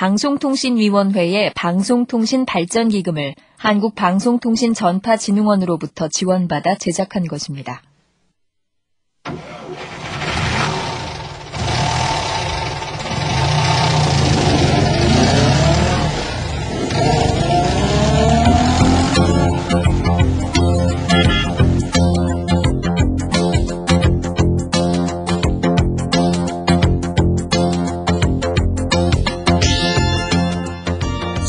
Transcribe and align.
방송통신위원회의 0.00 1.52
방송통신발전기금을 1.54 3.34
한국방송통신전파진흥원으로부터 3.58 6.08
지원받아 6.08 6.76
제작한 6.76 7.26
것입니다. 7.26 7.82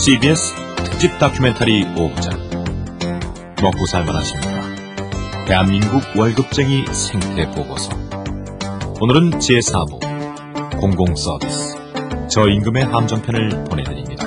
CBS 0.04 0.56
특집 0.78 1.20
다큐멘터리 1.20 1.86
5부작 1.94 3.62
먹고 3.62 3.86
살만하십니까? 3.86 5.46
대한민국 5.46 6.02
월급쟁이 6.18 6.86
생태 6.88 7.48
보고서 7.52 7.92
오늘은 9.00 9.38
제4부 9.38 10.80
공공서비스 10.80 11.78
저임금의 12.30 12.86
함정편을 12.86 13.66
보내드립니다. 13.66 14.26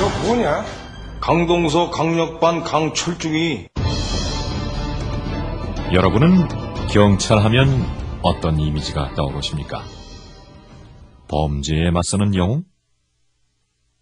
너 0.00 0.26
뭐냐? 0.26 0.64
강동서 1.20 1.90
강력반 1.90 2.64
강철중이 2.64 3.68
여러분은 5.92 6.48
경찰 6.88 7.44
하면 7.44 7.97
어떤 8.22 8.58
이미지가 8.58 9.14
떠오르십니까? 9.14 9.82
범죄에 11.28 11.90
맞서는 11.90 12.34
영웅? 12.34 12.64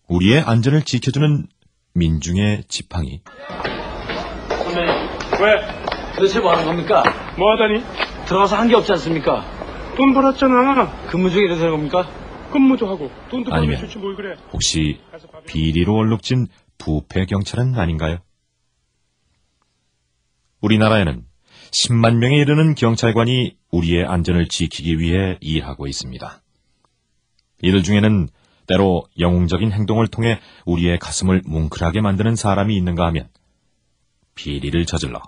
우리의 0.08 0.40
안전을 0.40 0.82
지켜주는 0.82 1.46
민중의 1.94 2.64
지팡이? 2.68 3.22
선배님, 4.48 4.88
왜? 5.40 6.14
도대체 6.14 6.40
뭐 6.40 6.52
하는 6.52 6.64
겁니까? 6.64 7.02
뭐 7.36 7.52
하다니? 7.52 8.24
들어가서 8.26 8.56
한 8.56 8.68
게 8.68 8.74
없지 8.76 8.92
않습니까? 8.92 9.44
돈 9.96 10.14
벌었잖아. 10.14 11.06
근무 11.08 11.30
중에 11.30 11.48
그런 11.48 11.70
겁니까? 11.72 12.08
근무도 12.52 12.88
하고 12.88 13.10
돈도 13.30 13.52
아니면 13.52 13.80
좋지 13.80 13.98
뭘 13.98 14.14
그래. 14.14 14.36
혹시 14.52 15.00
비리로 15.46 15.94
얼룩진 15.94 16.46
부패 16.78 17.26
경찰은 17.26 17.78
아닌가요? 17.78 18.18
우리나라에는 20.60 21.25
10만 21.76 22.16
명에 22.16 22.36
이르는 22.36 22.74
경찰관이 22.74 23.54
우리의 23.70 24.06
안전을 24.06 24.48
지키기 24.48 24.98
위해 24.98 25.36
일하고 25.42 25.86
있습니다. 25.86 26.42
이들 27.62 27.82
중에는 27.82 28.28
때로 28.66 29.06
영웅적인 29.18 29.72
행동을 29.72 30.08
통해 30.08 30.40
우리의 30.64 30.98
가슴을 30.98 31.42
뭉클하게 31.44 32.00
만드는 32.00 32.34
사람이 32.34 32.74
있는가 32.74 33.06
하면 33.08 33.28
비리를 34.34 34.86
저질러 34.86 35.20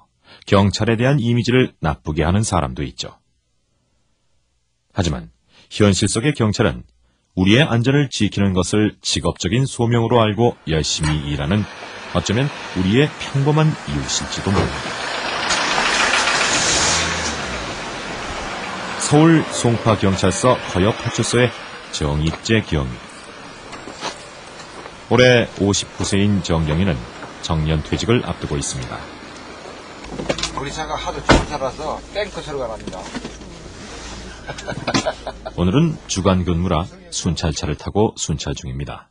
경찰에 0.46 0.96
대한 0.96 1.20
이미지를 1.20 1.74
나쁘게 1.80 2.22
하는 2.22 2.42
사람도 2.42 2.82
있죠. 2.84 3.18
하지만 4.94 5.30
현실 5.70 6.08
속의 6.08 6.32
경찰은 6.32 6.82
우리의 7.34 7.62
안전을 7.62 8.08
지키는 8.08 8.54
것을 8.54 8.96
직업적인 9.02 9.66
소명으로 9.66 10.20
알고 10.20 10.56
열심히 10.68 11.30
일하는 11.30 11.62
어쩌면 12.14 12.48
우리의 12.78 13.08
평범한 13.20 13.66
이웃일지도 13.66 14.50
모릅니다. 14.50 15.07
서울 19.08 19.42
송파경찰서 19.42 20.52
허여파출소의 20.52 21.50
정익재 21.92 22.60
경위. 22.68 22.90
올해 25.08 25.46
59세인 25.46 26.44
정경위는 26.44 26.94
정년 27.40 27.82
퇴직을 27.82 28.22
앞두고 28.26 28.58
있습니다. 28.58 28.98
우리 30.60 30.70
차가 30.70 30.94
하도 30.94 31.24
좋은 31.24 31.46
차라서 31.46 31.98
탱크 32.12 32.42
소리가 32.42 32.68
납니다. 32.68 33.00
오늘은 35.56 35.96
주간 36.06 36.44
근무라 36.44 36.84
순찰차를 37.08 37.76
타고 37.76 38.12
순찰 38.18 38.54
중입니다. 38.54 39.08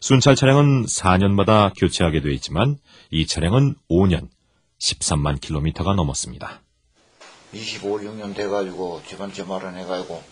순찰 0.00 0.34
차량은 0.34 0.86
4년마다 0.86 1.70
교체하게 1.76 2.22
돼 2.22 2.32
있지만 2.32 2.78
이 3.10 3.26
차량은 3.26 3.74
5년, 3.90 4.30
13만 4.78 5.38
킬로미터가 5.38 5.92
넘었습니다. 5.92 6.62
25, 7.52 7.98
6년 7.98 8.34
돼가지고 8.34 9.02
집안 9.06 9.32
제 9.32 9.42
마련해가지고 9.42 10.22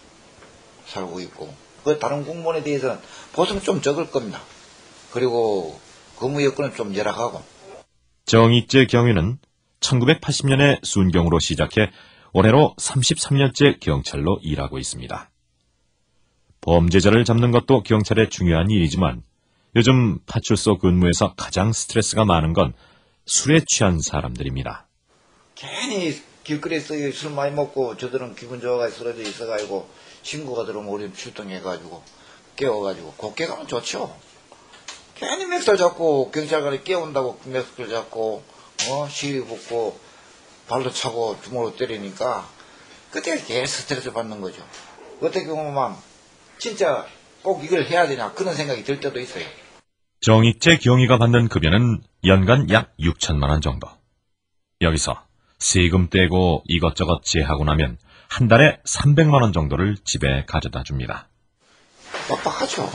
살고 0.86 1.20
있고 1.20 1.52
그 1.84 1.98
다른 1.98 2.24
공무원에 2.24 2.62
대해서는 2.62 2.98
보상 3.32 3.60
좀 3.60 3.80
적을 3.80 4.10
겁니다. 4.10 4.40
그리고 5.12 5.78
근무 6.18 6.44
여건은 6.44 6.74
좀 6.74 6.94
열악하고 6.94 7.42
정익재 8.26 8.86
경위는 8.86 9.38
1980년에 9.80 10.84
순경으로 10.84 11.38
시작해 11.38 11.90
올해로 12.32 12.74
33년째 12.78 13.80
경찰로 13.80 14.38
일하고 14.42 14.78
있습니다. 14.78 15.30
범죄자를 16.60 17.24
잡는 17.24 17.50
것도 17.50 17.82
경찰의 17.82 18.30
중요한 18.30 18.70
일이지만 18.70 19.22
요즘 19.76 20.18
파출소 20.26 20.78
근무에서 20.78 21.34
가장 21.34 21.72
스트레스가 21.72 22.24
많은 22.24 22.52
건 22.52 22.74
술에 23.26 23.60
취한 23.66 24.00
사람들입니다. 24.00 24.88
괜히 25.54 26.20
길거리에서 26.48 26.94
술 27.12 27.32
많이 27.32 27.54
먹고 27.54 27.98
저들은 27.98 28.34
기분 28.34 28.58
좋아가 28.58 28.88
쓰러져 28.88 29.20
있어가지고 29.20 29.86
친구가 30.22 30.64
들어오면 30.64 30.90
우리 30.90 31.12
출동해가지고 31.12 32.02
깨워가지고 32.56 33.12
곱게 33.18 33.46
가면 33.46 33.66
좋죠. 33.66 34.16
괜히 35.14 35.44
맥살 35.44 35.76
잡고 35.76 36.30
경찰관이 36.30 36.84
깨운다고 36.84 37.40
맥살 37.44 37.90
잡고 37.90 38.42
어 38.88 39.08
시리 39.10 39.44
붓고 39.44 40.00
발로 40.68 40.90
차고 40.90 41.36
주먹으로 41.42 41.76
때리니까 41.76 42.48
그때 43.10 43.36
계속 43.36 43.66
스트레스 43.82 44.10
받는 44.14 44.40
거죠. 44.40 44.64
어떻게 45.20 45.46
보면 45.46 45.96
진짜 46.56 47.06
꼭 47.42 47.62
이걸 47.62 47.84
해야 47.84 48.08
되나 48.08 48.32
그런 48.32 48.54
생각이 48.54 48.84
들 48.84 49.00
때도 49.00 49.20
있어요. 49.20 49.44
정익재 50.22 50.78
경위가 50.78 51.18
받는 51.18 51.48
급여는 51.48 52.02
연간 52.24 52.70
약 52.70 52.96
6천만 52.98 53.50
원 53.50 53.60
정도. 53.60 53.86
여기서 54.80 55.27
세금 55.58 56.08
떼고 56.08 56.62
이것저것 56.66 57.22
제하고 57.24 57.64
나면 57.64 57.98
한 58.28 58.48
달에 58.48 58.78
300만 58.86 59.42
원 59.42 59.52
정도를 59.52 59.96
집에 60.04 60.44
가져다 60.46 60.82
줍니다. 60.84 61.28
빡빡하죠. 62.28 62.90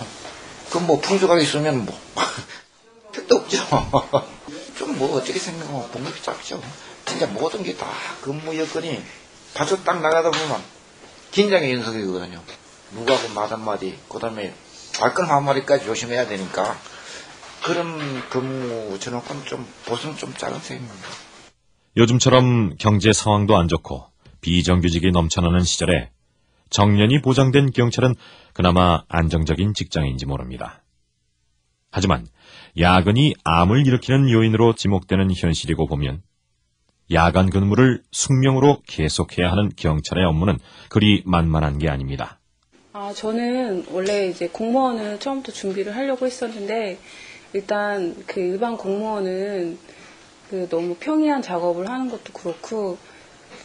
그럼 0.70 0.88
뭐 0.88 1.00
풍수가 1.02 1.38
있으면 1.40 1.86
뭐 1.86 1.98
택도 3.12 3.36
없죠. 3.38 3.58
좀 4.78 4.94
뭐 4.98 5.18
어떻게 5.18 5.40
생각하면 5.40 5.90
봉급이 5.92 6.22
작죠. 6.22 6.62
진짜 7.06 7.26
모든 7.28 7.64
게 7.64 7.76
다 7.76 7.88
근무 8.22 8.58
여건이 8.58 9.04
파서 9.54 9.84
딱 9.84 10.02
나가다 10.02 10.32
보면 10.32 10.62
긴장의 11.32 11.74
연속이거든요. 11.74 12.42
누구하고 12.94 13.30
말 13.34 13.50
한마디, 13.52 13.98
그 14.08 14.20
다음에 14.20 14.54
발끈 15.00 15.26
한마디까지 15.26 15.86
조심해야 15.86 16.28
되니까 16.28 16.78
그런 17.64 18.28
근무 18.30 19.00
저녁은 19.00 19.46
좀 19.46 19.68
보수는 19.86 20.16
좀 20.18 20.34
작은 20.36 20.60
셈입니다. 20.60 21.08
요즘처럼 21.96 22.76
경제 22.80 23.14
상황도 23.14 23.56
안 23.56 23.68
좋고 23.68 24.06
비정규직이 24.42 25.12
넘쳐나는 25.12 25.62
시절에 25.62 26.10
정년이 26.72 27.22
보장된 27.22 27.72
경찰은 27.72 28.16
그나마 28.54 29.04
안정적인 29.08 29.76
직장인지 29.76 30.26
모릅니다. 30.26 30.84
하지만 31.92 32.26
야근이 32.80 33.36
암을 33.44 33.86
일으키는 33.86 34.32
요인으로 34.32 34.74
지목되는 34.74 35.32
현실이고 35.36 35.86
보면 35.86 36.24
야간 37.12 37.52
근무를 37.52 38.02
숙명으로 38.12 38.82
계속해야 38.88 39.52
하는 39.52 39.72
경찰의 39.76 40.26
업무는 40.26 40.58
그리 40.90 41.22
만만한 41.26 41.78
게 41.78 41.90
아닙니다. 41.90 42.40
아, 42.94 43.14
저는 43.14 43.86
원래 43.92 44.28
이제 44.30 44.48
공무원을 44.48 45.20
처음부터 45.20 45.52
준비를 45.52 45.96
하려고 45.96 46.26
했었는데, 46.26 47.00
일단 47.54 48.16
그 48.26 48.40
일반 48.40 48.78
공무원은 48.78 49.78
그 50.54 50.70
너무 50.70 50.94
평이한 51.00 51.42
작업을 51.42 51.90
하는 51.90 52.12
것도 52.12 52.32
그렇고, 52.32 53.00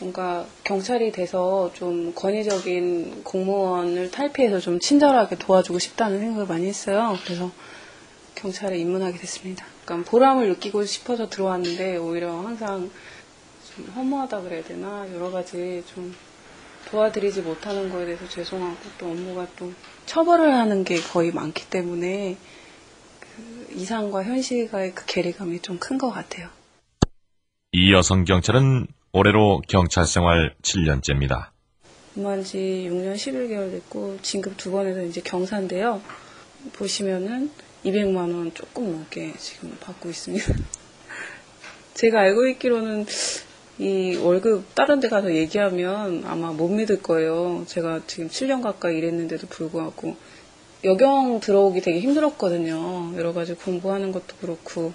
뭔가 0.00 0.46
경찰이 0.64 1.12
돼서 1.12 1.70
좀 1.74 2.14
권위적인 2.14 3.24
공무원을 3.24 4.10
탈피해서 4.10 4.58
좀 4.58 4.80
친절하게 4.80 5.36
도와주고 5.36 5.80
싶다는 5.80 6.18
생각을 6.18 6.46
많이 6.46 6.66
했어요. 6.66 7.14
그래서 7.26 7.50
경찰에 8.36 8.78
입문하게 8.78 9.18
됐습니다. 9.18 9.66
그러니까 9.84 10.10
보람을 10.10 10.48
느끼고 10.48 10.86
싶어서 10.86 11.28
들어왔는데, 11.28 11.98
오히려 11.98 12.32
항상 12.40 12.90
좀 13.76 13.84
허무하다 13.94 14.40
그래야 14.40 14.64
되나, 14.64 15.06
여러 15.12 15.30
가지 15.30 15.84
좀 15.94 16.16
도와드리지 16.90 17.42
못하는 17.42 17.90
거에 17.90 18.06
대해서 18.06 18.26
죄송하고 18.26 18.76
또 18.96 19.10
업무가 19.10 19.46
또 19.58 19.70
처벌을 20.06 20.54
하는 20.54 20.84
게 20.84 20.98
거의 21.02 21.32
많기 21.32 21.68
때문에 21.68 22.38
그 23.20 23.74
이상과 23.74 24.24
현실과의 24.24 24.94
그 24.94 25.04
괴리감이 25.04 25.60
좀 25.60 25.78
큰 25.78 25.98
것 25.98 26.10
같아요. 26.10 26.48
이 27.72 27.92
여성 27.92 28.24
경찰은 28.24 28.86
올해로 29.12 29.60
경찰 29.68 30.06
생활 30.06 30.54
7년째입니다. 30.62 31.48
근무한 32.14 32.42
지 32.42 32.88
6년 32.90 33.14
11개월 33.14 33.70
됐고 33.70 34.16
진급 34.22 34.56
두 34.56 34.70
번에서 34.70 35.02
이제 35.02 35.20
경사인데요. 35.20 36.00
보시면은 36.72 37.50
200만 37.84 38.16
원 38.16 38.54
조금 38.54 38.90
넘게 38.90 39.34
지금 39.36 39.76
받고 39.80 40.08
있습니다. 40.08 40.54
제가 41.92 42.20
알고 42.20 42.46
있기로는 42.48 43.04
이 43.78 44.16
월급 44.16 44.74
다른 44.74 45.00
데 45.00 45.10
가서 45.10 45.34
얘기하면 45.34 46.24
아마 46.24 46.52
못 46.52 46.68
믿을 46.68 47.02
거예요. 47.02 47.64
제가 47.66 48.00
지금 48.06 48.30
7년 48.30 48.62
가까이 48.62 48.96
일했는데도 48.96 49.46
불구하고 49.46 50.16
여경 50.84 51.40
들어오기 51.40 51.82
되게 51.82 52.00
힘들었거든요. 52.00 53.12
여러 53.18 53.34
가지 53.34 53.52
공부하는 53.52 54.12
것도 54.12 54.36
그렇고 54.40 54.94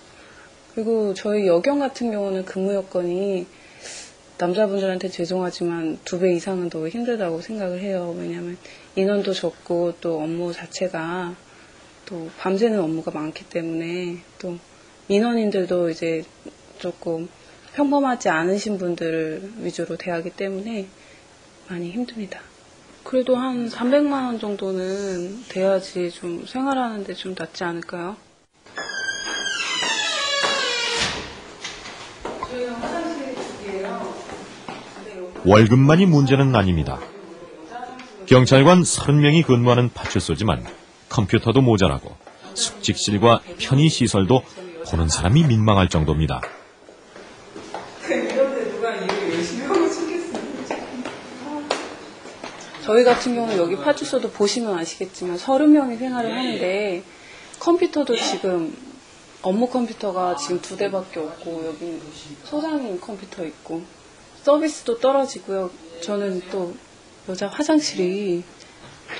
그리고 0.73 1.13
저희 1.13 1.47
여경 1.47 1.79
같은 1.79 2.11
경우는 2.11 2.45
근무 2.45 2.73
여건이 2.73 3.45
남자분들한테 4.37 5.09
죄송하지만 5.09 5.99
두 6.03 6.19
배 6.19 6.33
이상은 6.33 6.69
더 6.69 6.87
힘들다고 6.87 7.41
생각을 7.41 7.79
해요. 7.81 8.15
왜냐하면 8.17 8.57
인원도 8.95 9.33
적고 9.33 9.93
또 10.01 10.19
업무 10.21 10.51
자체가 10.51 11.35
또 12.05 12.29
밤새는 12.39 12.79
업무가 12.79 13.11
많기 13.11 13.45
때문에 13.45 14.17
또 14.39 14.57
민원인들도 15.07 15.89
이제 15.89 16.23
조금 16.79 17.29
평범하지 17.75 18.29
않으신 18.29 18.77
분들을 18.77 19.51
위주로 19.59 19.95
대하기 19.95 20.31
때문에 20.31 20.87
많이 21.69 21.91
힘듭니다. 21.91 22.41
그래도 23.03 23.35
한 23.35 23.69
300만 23.69 24.11
원 24.25 24.39
정도는 24.39 25.43
돼야지 25.49 26.09
좀 26.11 26.45
생활하는데 26.45 27.13
좀 27.13 27.35
낫지 27.37 27.63
않을까요? 27.63 28.15
월급만이 35.45 36.05
문제는 36.05 36.55
아닙니다. 36.55 36.99
경찰관 38.27 38.81
30명이 38.81 39.45
근무하는 39.45 39.89
파출소지만 39.93 40.65
컴퓨터도 41.09 41.61
모자라고 41.61 42.15
숙직실과 42.53 43.41
편의시설도 43.59 44.41
보는 44.89 45.09
사람이 45.09 45.43
민망할 45.43 45.89
정도입니다. 45.89 46.41
저희 52.85 53.03
같은 53.03 53.35
경우는 53.35 53.57
여기 53.57 53.75
파출소도 53.75 54.31
보시면 54.31 54.77
아시겠지만 54.77 55.37
30명이 55.37 55.99
생활을 55.99 56.37
하는데 56.37 57.03
컴퓨터도 57.59 58.15
지금 58.15 58.75
업무 59.41 59.67
컴퓨터가 59.67 60.37
지금 60.37 60.61
두 60.61 60.77
대밖에 60.77 61.19
없고 61.19 61.63
여기 61.65 61.99
소장님 62.45 63.01
컴퓨터 63.01 63.45
있고 63.45 63.83
서비스도 64.43 64.99
떨어지고요. 64.99 65.71
저는 66.01 66.41
또 66.51 66.75
여자 67.29 67.47
화장실이 67.47 68.43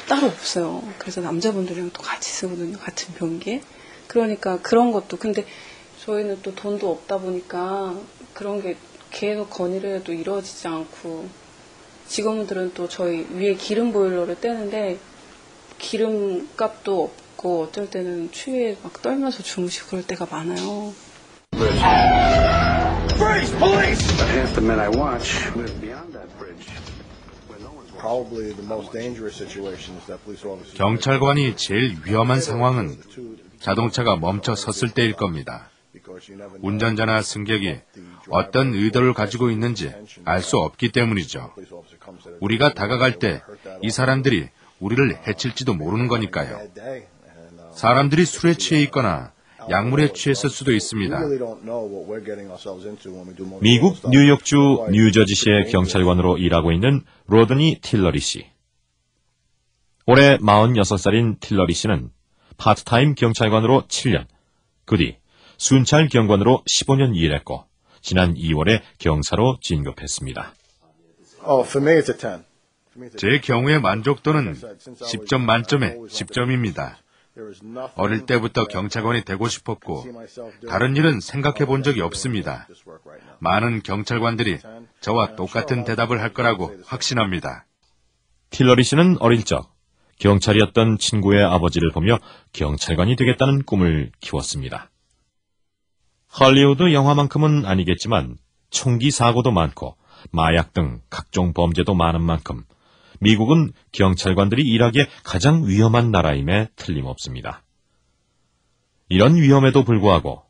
따로 0.07 0.27
없어요. 0.27 0.83
그래서 0.97 1.21
남자분들이랑 1.21 1.91
또 1.93 2.01
같이 2.01 2.29
쓰거든요. 2.29 2.77
같은 2.77 3.13
변기에. 3.15 3.61
그러니까 4.07 4.59
그런 4.61 4.91
것도 4.91 5.17
근데 5.17 5.45
저희는 6.03 6.41
또 6.43 6.53
돈도 6.53 6.91
없다 6.91 7.19
보니까 7.19 7.95
그런 8.33 8.61
게 8.61 8.75
계속 9.11 9.49
건의를 9.49 9.95
해도 9.95 10.11
이루어지지 10.11 10.67
않고 10.67 11.29
직원들은 12.07 12.73
또 12.73 12.89
저희 12.89 13.25
위에 13.31 13.53
기름 13.55 13.93
보일러를 13.93 14.39
떼는데 14.41 14.99
기름 15.77 16.49
값도 16.57 17.03
없고 17.03 17.63
어쩔 17.63 17.89
때는 17.89 18.31
추위에 18.31 18.77
막 18.83 19.01
떨면서 19.01 19.41
주무시고 19.41 19.87
그럴 19.91 20.05
때가 20.05 20.27
많아요. 20.29 20.93
Half 23.23 24.53
the 24.55 24.61
men 24.61 24.79
I 24.79 24.89
watch 24.89 25.33
live 25.55 25.79
beyond 25.81 26.13
that 26.13 26.27
bridge. 26.37 26.67
Probably 27.97 28.51
the 28.53 28.63
most 28.63 28.91
dangerous 28.91 29.35
situation 29.35 29.95
is 29.97 30.05
that 30.07 30.19
police 30.25 30.43
officers. 30.45 30.77
경찰관이 30.77 31.55
제일 31.55 31.97
위험한 32.05 32.41
상황은 32.41 32.97
자동차가 33.59 34.17
멈춰 34.17 34.55
섰을 34.55 34.89
때일 34.93 35.13
겁니다. 35.13 35.69
운전자나 36.61 37.21
승객이 37.21 37.79
어떤 38.29 38.73
의도를 38.73 39.13
가지고 39.13 39.49
있는지 39.51 39.93
알 40.25 40.41
수 40.41 40.57
없기 40.57 40.91
때문이죠. 40.91 41.53
우리가 42.41 42.73
다가갈 42.73 43.19
때 43.19 43.41
이 43.81 43.89
사람들이 43.89 44.49
우리를 44.79 45.17
해칠지도 45.27 45.73
모르는 45.75 46.09
거니까요. 46.09 46.59
사람들이 47.73 48.25
술에 48.25 48.55
취해 48.55 48.81
있거나 48.83 49.31
약물에 49.69 50.13
취했을 50.13 50.49
수도 50.49 50.71
있습니다. 50.71 51.17
미국 53.61 53.97
뉴욕주 54.09 54.87
뉴저지시의 54.91 55.71
경찰관으로 55.71 56.37
일하고 56.37 56.71
있는 56.71 57.03
로드니 57.27 57.79
틸러리 57.81 58.19
씨. 58.19 58.45
올해 60.05 60.37
46살인 60.37 61.39
틸러리 61.39 61.73
씨는 61.73 62.09
파트타임 62.57 63.15
경찰관으로 63.15 63.83
7년, 63.87 64.25
그 64.85 64.97
뒤 64.97 65.15
순찰 65.57 66.09
경관으로 66.09 66.63
15년 66.69 67.15
일했고 67.15 67.65
지난 68.01 68.33
2월에 68.35 68.81
경사로 68.99 69.59
진급했습니다. 69.61 70.53
Oh, 71.45 71.67
for 71.67 71.81
me 71.89 71.99
it's 72.01 72.09
a 72.09 72.17
10. 72.17 72.43
For 72.91 72.97
me 72.97 73.07
it's 73.07 73.15
a 73.15 73.17
제 73.17 73.39
경우의 73.39 73.79
만족도는 73.79 74.53
10점 74.55 75.39
만점에 75.41 75.95
10점입니다. 75.95 76.95
어릴 77.95 78.25
때부터 78.25 78.67
경찰관이 78.67 79.23
되고 79.23 79.47
싶었고 79.47 80.05
다른 80.67 80.95
일은 80.95 81.19
생각해 81.19 81.65
본 81.65 81.81
적이 81.81 82.01
없습니다. 82.01 82.67
많은 83.39 83.81
경찰관들이 83.81 84.59
저와 85.01 85.35
똑같은 85.35 85.83
대답을 85.83 86.21
할 86.21 86.33
거라고 86.33 86.71
확신합니다. 86.85 87.65
틸러리 88.51 88.83
씨는 88.83 89.17
어릴 89.19 89.43
적 89.43 89.73
경찰이었던 90.19 90.99
친구의 90.99 91.43
아버지를 91.43 91.91
보며 91.91 92.19
경찰관이 92.53 93.15
되겠다는 93.15 93.63
꿈을 93.63 94.11
키웠습니다. 94.19 94.91
헐리우드 96.39 96.93
영화만큼은 96.93 97.65
아니겠지만 97.65 98.37
총기 98.69 99.11
사고도 99.11 99.51
많고 99.51 99.97
마약 100.31 100.73
등 100.73 101.01
각종 101.09 101.53
범죄도 101.53 101.95
많은 101.95 102.21
만큼 102.21 102.63
미국은 103.23 103.71
경찰관들이 103.93 104.63
일하기에 104.63 105.07
가장 105.23 105.65
위험한 105.65 106.11
나라임에 106.11 106.67
틀림없습니다. 106.75 107.63
이런 109.09 109.35
위험에도 109.35 109.83
불구하고 109.83 110.43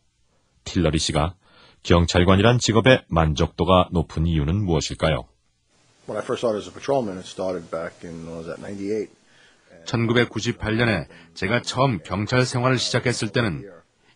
틸러리 0.64 0.98
씨가 0.98 1.36
경찰관이란 1.84 2.60
직업의 2.60 3.04
만족도가 3.08 3.90
높은 3.92 4.26
이유는 4.26 4.64
무엇일까요? 4.64 5.28
When 6.08 6.18
I 6.18 6.24
first 6.24 6.42
started 6.42 6.60
as 6.60 6.68
a 6.68 6.74
patrolman, 6.74 7.18
it 7.18 7.28
started 7.28 7.70
back 7.70 8.04
in, 8.04 8.26
what 8.28 8.44
was 8.44 8.48
that, 8.48 8.60
98. 8.62 9.10
1998년에 9.86 11.08
제가 11.34 11.62
처음 11.62 12.00
경찰 12.00 12.46
생활을 12.46 12.78
시작했을 12.78 13.30
때는 13.30 13.70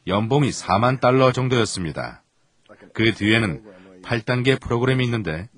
연봉이 0.08 0.50
4만 0.50 1.00
달러 1.00 1.32
정도였습니다. 1.32 2.24
그 2.94 3.14
뒤에는 3.14 3.64
8단계 4.02 4.60
프로그램이 4.60 5.04
있는데 5.04 5.50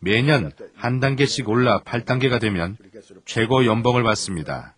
매년 0.00 0.52
한 0.74 1.00
단계씩 1.00 1.48
올라 1.48 1.80
8단계가 1.80 2.40
되면 2.40 2.76
최고 3.24 3.64
연봉을 3.66 4.02
받습니다. 4.02 4.76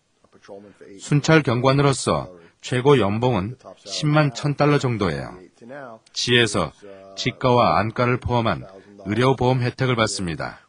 순찰 0.98 1.42
경관으로서 1.42 2.32
최고 2.60 2.98
연봉은 2.98 3.56
10만 3.86 4.34
1000달러 4.34 4.80
정도예요. 4.80 5.38
시에서 6.12 6.72
치과와 7.16 7.78
안과를 7.78 8.18
포함한 8.18 8.64
의료보험 9.06 9.60
혜택을 9.62 9.96
받습니다. 9.96 10.60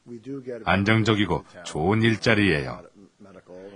안정적이고 0.66 1.44
좋은 1.66 2.02
일자리예요. 2.02 2.82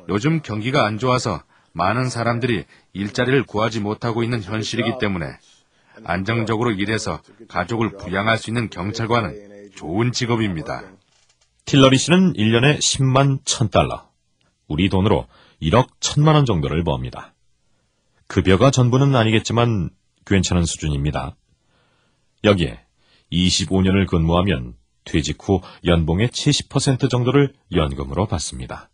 요즘 0.09 0.41
경기가 0.41 0.85
안 0.85 0.97
좋아서 0.97 1.41
많은 1.73 2.09
사람들이 2.09 2.65
일자리를 2.93 3.43
구하지 3.43 3.81
못하고 3.81 4.23
있는 4.23 4.41
현실이기 4.41 4.93
때문에 4.99 5.37
안정적으로 6.03 6.71
일해서 6.71 7.21
가족을 7.47 7.97
부양할 7.97 8.37
수 8.37 8.49
있는 8.49 8.69
경찰관은 8.69 9.54
좋은 9.75 10.11
직업입니다. 10.13 10.83
틸러리 11.65 11.97
씨는 11.97 12.33
1년에 12.33 12.77
10만 12.77 13.43
1000달러, 13.43 14.07
우리 14.67 14.87
돈으로 14.89 15.27
1억 15.61 15.87
1000만 15.99 16.33
원 16.33 16.45
정도를 16.45 16.83
법니다. 16.83 17.33
급여가 18.27 18.71
전부는 18.71 19.15
아니겠지만 19.15 19.89
괜찮은 20.25 20.63
수준입니다. 20.65 21.35
여기에 22.43 22.79
25년을 23.31 24.07
근무하면 24.07 24.75
퇴직 25.03 25.37
후 25.41 25.61
연봉의 25.83 26.29
70% 26.29 27.09
정도를 27.09 27.53
연금으로 27.71 28.27
받습니다. 28.27 28.89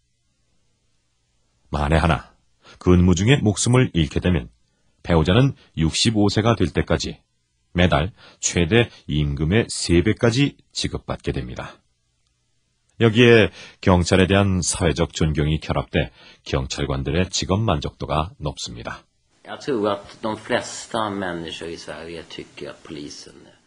만에 1.69 1.95
하나 1.95 2.33
근무 2.79 3.15
중에 3.15 3.37
목숨을 3.37 3.91
잃게 3.93 4.19
되면 4.19 4.49
배우자는 5.03 5.53
65세가 5.77 6.57
될 6.57 6.69
때까지 6.69 7.21
매달 7.73 8.11
최대 8.39 8.89
임금의 9.07 9.65
3배까지 9.65 10.55
지급받게 10.71 11.31
됩니다. 11.31 11.73
여기에 12.99 13.49
경찰에 13.81 14.27
대한 14.27 14.61
사회적 14.61 15.13
존경이 15.13 15.59
결합돼 15.59 16.11
경찰관들의 16.43 17.29
직업 17.29 17.59
만족도가 17.59 18.31
높습니다. 18.37 19.03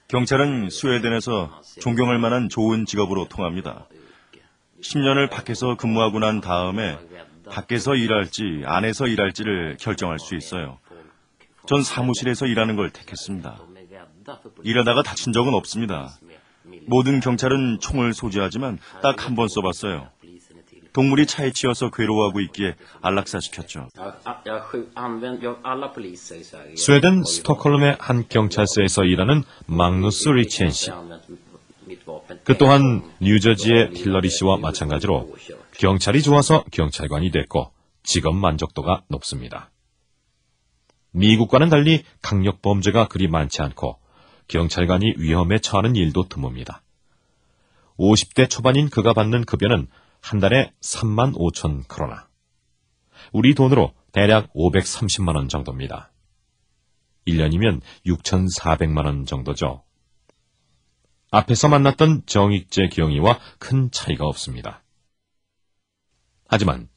경찰은 0.07 0.71
스웨덴에서 0.71 1.63
존경할 1.81 2.19
만한 2.19 2.49
좋은 2.49 2.87
직업으로 2.87 3.27
통합니다. 3.29 3.89
10년을 4.81 5.31
밖에서 5.31 5.77
근무하고 5.77 6.21
난 6.21 6.41
다음에 6.41 6.97
밖에서 7.51 7.95
일할지 7.95 8.63
안에서 8.65 9.07
일할지를 9.07 9.79
결정할 9.81 10.19
수 10.19 10.37
있어요. 10.37 10.79
전 11.67 11.83
사무실에서 11.83 12.47
일하는 12.47 12.77
걸 12.77 12.91
택했습니다. 12.91 13.59
일하다가 14.63 15.03
다친 15.03 15.33
적은 15.33 15.55
없습니다. 15.55 16.11
모든 16.87 17.21
경찰은 17.21 17.79
총을 17.81 18.15
소지하지만 18.15 18.79
딱 19.03 19.17
한 19.27 19.35
번 19.37 19.49
써봤어요. 19.49 20.09
동물이 20.93 21.27
차에 21.27 21.51
치여서 21.51 21.91
괴로워하고 21.91 22.41
있기에 22.41 22.77
안락사시켰죠. 23.03 23.89
스웨덴 26.77 27.25
스톡홀름의 27.25 27.97
한 27.99 28.25
경찰서에서 28.29 29.05
일하는 29.05 29.43
magnu스 29.69 30.29
리치엔 30.29 30.71
씨. 30.71 30.91
그 32.45 32.57
또한 32.57 33.03
뉴저지의 33.21 33.91
힐러리 33.95 34.31
씨와 34.31 34.57
마찬가지로 34.59 35.35
경찰이 35.79 36.23
좋아서 36.23 36.65
경찰관이 36.71 37.31
됐고 37.31 37.73
직업 38.05 38.35
만족도가 38.37 39.03
높습니다. 39.09 39.71
미국과는 41.13 41.69
달리 41.71 42.05
강력 42.23 42.63
범죄가 42.63 43.09
그리 43.09 43.29
많지 43.29 43.63
않고 43.63 43.99
경찰관이 44.49 45.15
위험에 45.19 45.59
처하는 45.59 45.97
일도 45.97 46.29
드뭅니다. 46.29 46.81
50대 47.99 48.49
초반인 48.49 48.89
그가 48.89 49.13
받는 49.13 49.45
급여는 49.45 49.89
한 50.21 50.41
달에 50.41 50.73
3만 50.81 51.35
5천 51.35 51.87
크로나. 51.87 52.29
우리 53.33 53.55
돈으로 53.55 53.93
대략 54.13 54.53
530만 54.55 55.37
원 55.37 55.49
정도입니다. 55.49 56.13
1년이면 57.27 57.81
6,400만 58.07 59.05
원 59.07 59.25
정도죠. 59.25 59.83
앞에서 61.31 61.69
만났던 61.69 62.27
정익재 62.27 62.89
경위와 62.89 63.39
큰 63.59 63.91
차이가 63.91 64.27
없습니다. 64.27 64.85
하지만 66.47 66.89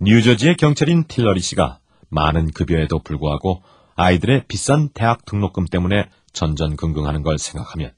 뉴저지의 0.00 0.56
경찰인 0.56 1.04
틸러리 1.04 1.40
씨가 1.40 1.80
많은 2.08 2.52
급여에도 2.52 3.00
불구하고 3.00 3.62
아이들의 3.96 4.46
비싼 4.48 4.88
대학 4.88 5.24
등록금 5.24 5.66
때문에 5.66 6.08
전전긍긍하는 6.34 7.22
걸 7.22 7.38
생각하면 7.38 7.92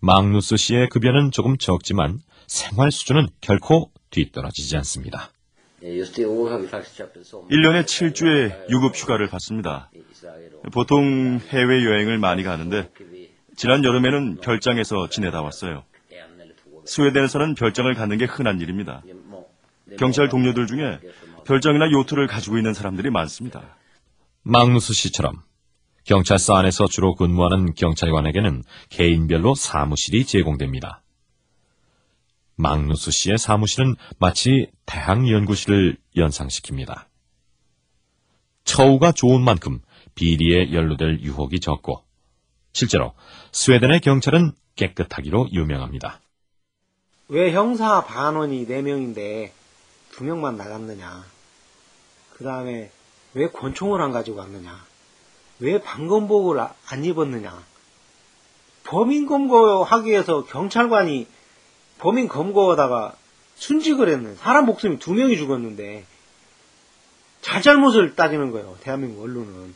막누스 0.00 0.56
씨의 0.56 0.88
급여는 0.90 1.30
조금 1.30 1.56
적지만 1.56 2.20
생활 2.46 2.92
수준은 2.92 3.28
결코 3.40 3.90
뒤떨어지지 4.10 4.76
않습니다. 4.78 5.30
1년에 7.50 7.84
7주의 7.84 8.70
유급 8.70 8.94
휴가를 8.94 9.28
받습니다. 9.28 9.90
보통 10.72 11.40
해외여행을 11.48 12.18
많이 12.18 12.42
가는데 12.42 12.90
지난 13.56 13.84
여름에는 13.84 14.36
별장에서 14.36 15.08
지내다 15.08 15.42
왔어요. 15.42 15.84
스웨덴에서는 16.84 17.54
별장을 17.54 17.92
갖는 17.94 18.18
게 18.18 18.24
흔한 18.26 18.60
일입니다. 18.60 19.02
경찰 19.98 20.28
동료들 20.28 20.66
중에 20.66 21.00
별장이나 21.44 21.90
요트를 21.90 22.26
가지고 22.26 22.56
있는 22.58 22.74
사람들이 22.74 23.10
많습니다. 23.10 23.76
막누스 24.42 24.92
씨처럼 24.94 25.42
경찰서 26.04 26.54
안에서 26.54 26.86
주로 26.86 27.14
근무하는 27.14 27.74
경찰관에게는 27.74 28.64
개인별로 28.88 29.54
사무실이 29.54 30.24
제공됩니다. 30.26 31.02
막누스 32.56 33.10
씨의 33.10 33.38
사무실은 33.38 33.94
마치 34.18 34.68
대학 34.86 35.28
연구실을 35.28 35.96
연상시킵니다. 36.16 37.06
처우가 38.64 39.12
좋은 39.12 39.42
만큼 39.42 39.80
비리에 40.14 40.72
연루될 40.72 41.20
유혹이 41.20 41.60
적고 41.60 42.04
실제로 42.72 43.14
스웨덴의 43.52 44.00
경찰은 44.00 44.52
깨끗하기로 44.76 45.48
유명합니다. 45.52 46.20
왜 47.28 47.52
형사 47.52 48.04
반원이 48.04 48.66
4명인데 48.66 49.50
2명만 50.12 50.56
나갔느냐? 50.56 51.24
그 52.34 52.44
다음에 52.44 52.90
왜 53.34 53.48
권총을 53.48 54.00
안 54.00 54.12
가지고 54.12 54.38
갔느냐? 54.38 54.91
왜 55.62 55.80
방검복을 55.80 56.58
아- 56.58 56.74
안 56.88 57.04
입었느냐? 57.04 57.64
범인 58.82 59.26
검거하기 59.26 60.10
위해서 60.10 60.44
경찰관이 60.44 61.28
범인 61.98 62.26
검거하다가 62.26 63.14
순직을 63.54 64.08
했네. 64.08 64.34
사람 64.34 64.66
목숨이 64.66 64.98
두 64.98 65.14
명이 65.14 65.36
죽었는데 65.36 66.04
잘잘못을 67.42 68.16
따지는 68.16 68.50
거예요. 68.50 68.76
대한민국 68.80 69.22
언론은. 69.22 69.74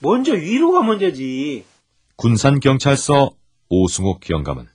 먼저 0.00 0.32
위로가 0.32 0.82
먼저지. 0.82 1.64
군산경찰서 2.16 3.30
오승옥 3.68 4.20
경감은 4.20 4.66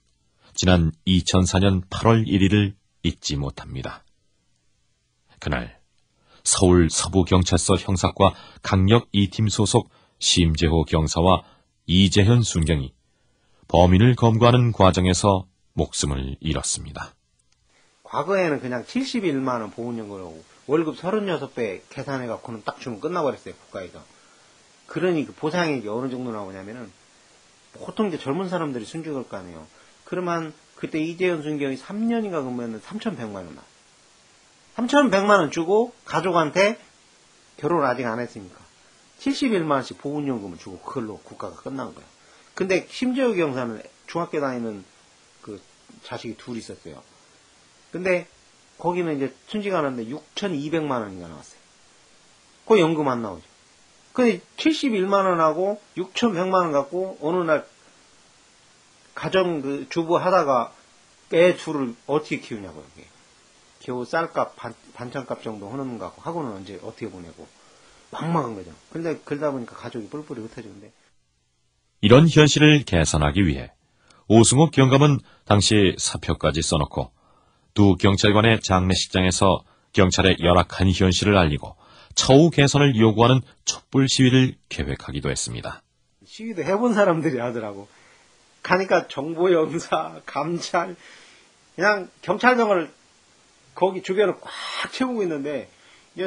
지난 0.56 0.94
2004년 1.06 1.86
8월 1.90 2.26
1일을 2.26 2.74
잊지 3.04 3.36
못합니다. 3.36 4.04
그날 5.40 5.78
서울 6.46 6.90
서부경찰서 6.90 7.76
형사과 7.76 8.34
강력 8.62 9.12
2팀 9.12 9.50
소속 9.50 9.90
심재호 10.24 10.86
경사와 10.86 11.44
이재현 11.86 12.44
순경이 12.44 12.94
범인을 13.68 14.16
검거하는 14.16 14.72
과정에서 14.72 15.48
목숨을 15.74 16.38
잃었습니다. 16.40 17.14
과거에는 18.04 18.62
그냥 18.62 18.86
71만 18.86 19.60
원 19.60 19.72
보훈연금으로 19.72 20.42
월급 20.68 20.96
36배 20.96 21.82
계산해 21.90 22.28
갖고는 22.28 22.62
딱 22.64 22.80
주면 22.80 23.02
끝나버렸어요 23.02 23.54
국가에서. 23.54 24.02
그러니 24.88 25.26
그 25.26 25.34
보상이 25.34 25.80
이제 25.80 25.90
어느 25.90 26.10
정도 26.10 26.32
나오냐면은 26.32 26.90
보통 27.74 28.08
이제 28.08 28.18
젊은 28.18 28.48
사람들이 28.48 28.86
순직을 28.86 29.28
거 29.28 29.36
아니에요. 29.36 29.68
그러면 30.06 30.54
그때 30.76 31.00
이재현 31.00 31.44
순경이 31.44 31.76
3년인가 31.76 32.32
그러면 32.32 32.80
3,100만 32.80 33.36
원 33.36 33.56
나. 33.56 33.62
3,100만 34.78 35.40
원 35.40 35.52
주고 35.52 35.94
가족한테 36.06 36.80
결혼을 37.58 37.86
아직 37.86 38.06
안 38.06 38.22
했으니까 38.22 38.63
71만 39.24 39.72
원씩 39.72 40.00
보훈연금을 40.00 40.58
주고 40.58 40.80
그걸로 40.80 41.18
국가가 41.20 41.56
끝난 41.56 41.94
거예요. 41.94 42.08
근데 42.56 42.86
심재호 42.90 43.34
경사는 43.34 43.82
중학교 44.08 44.40
다니는 44.40 44.84
그 45.42 45.62
자식이 46.04 46.38
둘 46.38 46.58
있었어요. 46.58 47.02
근데 47.92 48.28
거기는 48.78 49.16
이제 49.16 49.34
순직하는데 49.48 50.06
6,200만 50.06 50.92
원인가 50.92 51.28
나왔어요. 51.28 51.60
그 52.68 52.80
연금 52.80 53.08
안 53.08 53.22
나오죠. 53.22 53.44
근데 54.12 54.42
71만 54.58 55.26
원하고 55.26 55.82
6,100만 55.98 56.54
원 56.54 56.72
갖고 56.72 57.18
어느 57.22 57.44
날 57.44 57.66
가정 59.16 59.62
그 59.62 59.88
주부 59.90 60.18
하다가 60.18 60.74
애 61.34 61.56
둘을 61.56 61.96
어떻게 62.08 62.40
키우냐고요. 62.40 62.84
겨우 63.80 64.06
쌀값 64.06 64.56
반, 64.56 64.74
반찬값 64.94 65.44
정도 65.44 65.70
하는 65.70 65.98
거 65.98 66.14
학원은 66.18 66.52
언제 66.52 66.80
어떻게 66.84 67.10
보내고 67.10 67.48
막막한 68.14 68.56
거죠. 68.56 68.72
근데 68.92 69.20
그러다 69.26 69.52
보니까 69.52 69.76
가족이 69.76 70.08
뿔뿔이 70.08 70.40
흩어지는데 70.42 70.92
이런 72.02 72.28
현실을 72.30 72.84
개선하기 72.84 73.46
위해 73.46 73.72
오승옥 74.28 74.72
경감은 74.72 75.20
당시 75.46 75.96
사표까지 75.98 76.62
써놓고 76.62 77.12
두 77.74 77.96
경찰관의 77.96 78.62
장례식장에서 78.62 79.64
경찰의 79.92 80.38
열악한 80.40 80.92
현실을 80.92 81.38
알리고 81.38 81.76
처우 82.16 82.50
개선을 82.50 82.96
요구하는 82.96 83.42
촛불 83.66 84.08
시위를 84.08 84.56
계획하기도 84.70 85.30
했습니다. 85.30 85.82
시위도 86.26 86.64
해본 86.64 86.94
사람들이 86.94 87.40
하더라고. 87.40 87.88
가니까 88.62 89.08
정보영사, 89.08 90.22
감찰, 90.26 90.96
그냥 91.76 92.10
경찰병을 92.22 92.92
거기 93.76 94.02
주변을 94.02 94.36
꽉 94.40 94.92
채우고 94.92 95.24
있는데, 95.24 95.70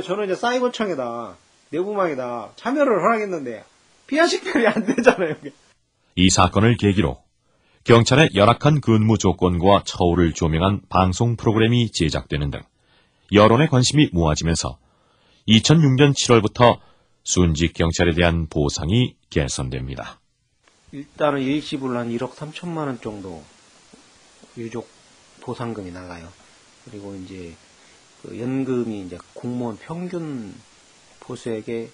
저는 0.05 0.25
이제 0.27 0.35
사이버청에다, 0.35 1.37
내부망에다 1.71 2.53
참여를 2.57 3.03
허락했는데, 3.03 3.65
피하 4.07 4.27
식별이 4.27 4.67
안 4.67 4.85
되잖아요, 4.87 5.37
이게. 5.41 5.53
이 6.15 6.31
사건을 6.31 6.77
계기로 6.77 7.19
경찰의 7.85 8.31
열악한 8.35 8.81
근무 8.81 9.19
조건과 9.19 9.83
처우를 9.85 10.33
조명한 10.33 10.81
방송 10.89 11.37
프로그램이 11.37 11.93
제작되는 11.93 12.51
등 12.51 12.61
여론의 13.33 13.69
관심이 13.69 14.09
모아지면서 14.13 14.79
2006년 15.49 16.13
7월부터 16.13 16.79
순직 17.23 17.75
경찰에 17.75 18.13
대한 18.15 18.47
보상이 18.49 19.15
개선됩니다. 19.31 20.21
일단은 20.93 21.43
일시불로 21.43 21.99
한 21.99 22.11
1억 22.11 22.33
3천만 22.33 22.87
원 22.87 23.01
정도 23.01 23.43
유족 24.57 24.89
보상금이 25.43 25.91
나가요. 25.91 26.29
그리고 26.85 27.15
이제 27.15 27.55
그 28.23 28.41
연금이 28.41 29.03
이제 29.03 29.19
공무원 29.35 29.77
평균 29.77 30.55
보수액의 31.27 31.91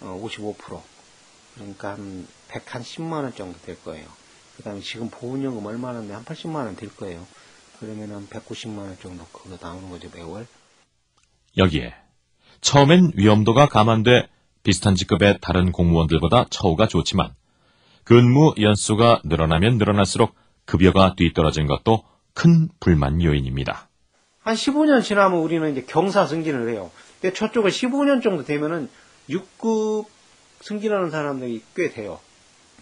55% 0.00 0.80
그러니까 1.54 1.90
한 1.92 2.26
110만 2.50 3.12
원 3.22 3.34
정도 3.34 3.58
될 3.60 3.80
거예요. 3.82 4.06
그 4.56 4.62
다음에 4.62 4.80
지금 4.80 5.10
보훈연금 5.10 5.64
얼마나인데 5.64 6.14
한 6.14 6.24
80만 6.24 6.56
원 6.56 6.76
될 6.76 6.94
거예요. 6.96 7.26
그러면 7.80 8.10
한 8.12 8.28
190만 8.28 8.78
원 8.78 8.96
정도 9.00 9.24
그거 9.32 9.56
나오는 9.60 9.88
거죠, 9.90 10.08
매월. 10.14 10.46
여기에 11.56 11.94
처음엔 12.60 13.12
위험도가 13.14 13.66
감안돼 13.68 14.28
비슷한 14.62 14.94
직급의 14.94 15.38
다른 15.40 15.72
공무원들보다 15.72 16.46
처우가 16.50 16.88
좋지만 16.88 17.34
근무 18.04 18.54
연수가 18.60 19.22
늘어나면 19.24 19.78
늘어날수록 19.78 20.34
급여가 20.64 21.14
뒤떨어진 21.16 21.66
것도 21.66 22.04
큰 22.34 22.68
불만 22.80 23.22
요인입니다. 23.22 23.88
한 24.40 24.54
15년 24.54 25.02
지나면 25.02 25.38
우리는 25.40 25.70
이제 25.72 25.82
경사 25.82 26.26
승진을 26.26 26.68
해요. 26.70 26.90
근데 27.20 27.34
저쪽은 27.34 27.70
15년 27.70 28.22
정도 28.22 28.44
되면은 28.44 28.88
6급 29.30 30.06
승진하는 30.60 31.10
사람들이 31.10 31.62
꽤 31.74 31.90
돼요. 31.90 32.20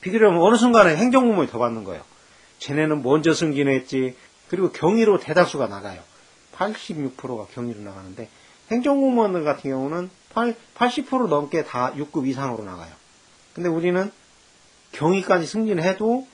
비교를 0.00 0.28
하면 0.28 0.42
어느 0.42 0.56
순간에 0.56 0.96
행정공무원이 0.96 1.50
더 1.50 1.58
받는 1.58 1.84
거예요. 1.84 2.02
쟤네는 2.58 3.02
먼저 3.02 3.32
승진했지. 3.32 4.16
그리고 4.48 4.70
경위로 4.70 5.18
대다수가 5.18 5.66
나가요. 5.66 6.02
86%가 6.54 7.46
경위로 7.52 7.80
나가는데 7.80 8.28
행정공무원들 8.70 9.44
같은 9.44 9.70
경우는 9.70 10.10
8, 10.34 10.54
80% 10.76 11.28
넘게 11.28 11.64
다 11.64 11.92
6급 11.94 12.26
이상으로 12.28 12.64
나가요. 12.64 12.92
근데 13.54 13.68
우리는 13.68 14.10
경위까지 14.92 15.46
승진해도 15.46 16.26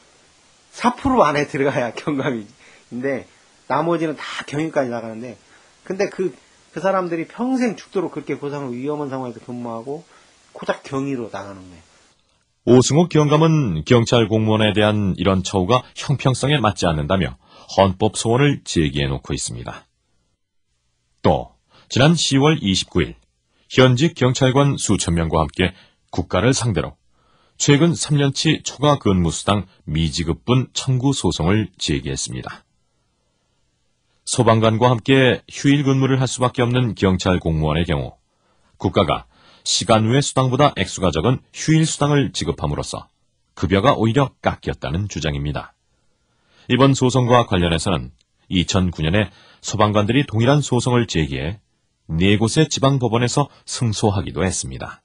4% 0.72 1.20
안에 1.20 1.46
들어가야 1.46 1.92
경감인데 1.94 3.26
나머지는 3.66 4.16
다 4.16 4.24
경위까지 4.46 4.90
나가는데 4.90 5.36
근데 5.84 6.08
그, 6.08 6.34
그 6.72 6.80
사람들이 6.80 7.26
평생 7.26 7.76
죽도록 7.76 8.12
그렇게 8.12 8.34
고상을 8.34 8.76
위험한 8.76 9.08
상황에서 9.08 9.40
근무하고 9.40 10.04
고작 10.52 10.82
경위로 10.82 11.30
나가는 11.32 11.60
거예요. 11.60 11.82
오승욱 12.66 13.08
경감은 13.08 13.84
경찰 13.86 14.28
공무원에 14.28 14.72
대한 14.72 15.14
이런 15.16 15.42
처우가 15.42 15.82
형평성에 15.96 16.58
맞지 16.58 16.86
않는다며 16.86 17.36
헌법 17.76 18.16
소원을 18.16 18.62
제기해 18.64 19.06
놓고 19.06 19.32
있습니다. 19.32 19.86
또 21.22 21.54
지난 21.88 22.12
10월 22.12 22.60
29일 22.60 23.14
현직 23.70 24.14
경찰관 24.14 24.76
수천 24.76 25.14
명과 25.14 25.40
함께 25.40 25.74
국가를 26.10 26.52
상대로 26.52 26.96
최근 27.56 27.92
3년치 27.92 28.64
초과 28.64 28.98
근무수당 28.98 29.66
미지급분 29.84 30.68
청구 30.72 31.12
소송을 31.12 31.70
제기했습니다. 31.78 32.64
소방관과 34.32 34.88
함께 34.88 35.42
휴일 35.50 35.82
근무를 35.82 36.20
할 36.20 36.28
수밖에 36.28 36.62
없는 36.62 36.94
경찰 36.94 37.40
공무원의 37.40 37.84
경우 37.84 38.12
국가가 38.76 39.26
시간 39.64 40.08
외 40.08 40.20
수당보다 40.20 40.72
액수가 40.76 41.10
적은 41.10 41.40
휴일 41.52 41.84
수당을 41.84 42.30
지급함으로써 42.30 43.08
급여가 43.54 43.94
오히려 43.94 44.30
깎였다는 44.40 45.08
주장입니다. 45.08 45.74
이번 46.68 46.94
소송과 46.94 47.46
관련해서는 47.46 48.12
2009년에 48.52 49.30
소방관들이 49.62 50.26
동일한 50.26 50.60
소송을 50.60 51.08
제기해 51.08 51.58
네 52.06 52.36
곳의 52.36 52.68
지방 52.68 53.00
법원에서 53.00 53.48
승소하기도 53.66 54.44
했습니다. 54.44 55.02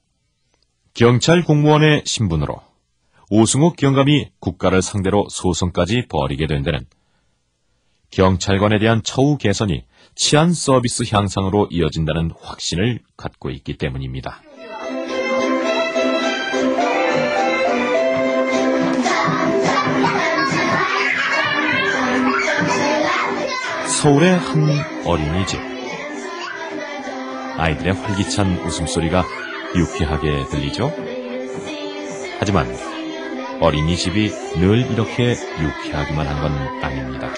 경찰 0.94 1.42
공무원의 1.42 2.02
신분으로 2.06 2.60
오승욱 3.30 3.74
경감이 3.74 4.30
국가를 4.38 4.82
상대로 4.82 5.26
소송까지 5.28 6.06
벌이게 6.08 6.46
된 6.46 6.62
데는 6.62 6.86
경찰관에 8.10 8.78
대한 8.78 9.02
처우 9.02 9.36
개선이 9.36 9.84
치안 10.14 10.52
서비스 10.52 11.04
향상으로 11.10 11.68
이어진다는 11.70 12.30
확신을 12.40 13.00
갖고 13.16 13.50
있기 13.50 13.76
때문입니다. 13.76 14.40
서울의 24.00 24.38
한 24.38 24.62
어린이집. 25.04 25.58
아이들의 27.56 27.94
활기찬 27.94 28.58
웃음소리가 28.66 29.24
유쾌하게 29.74 30.44
들리죠? 30.50 30.92
하지만 32.38 32.66
어린이집이 33.60 34.28
늘 34.58 34.90
이렇게 34.90 35.30
유쾌하기만 35.32 36.26
한 36.26 36.42
건 36.42 36.84
아닙니다. 36.84 37.30